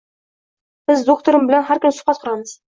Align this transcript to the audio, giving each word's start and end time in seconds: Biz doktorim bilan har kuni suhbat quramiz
Biz 0.93 1.05
doktorim 1.11 1.47
bilan 1.53 1.69
har 1.71 1.85
kuni 1.87 1.97
suhbat 2.01 2.25
quramiz 2.27 2.61